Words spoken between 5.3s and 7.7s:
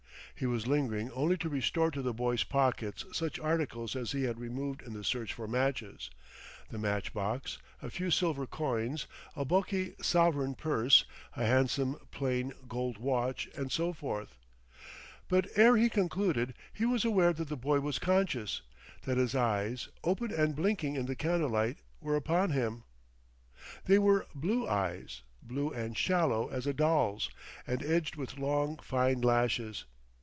for matches, the match box,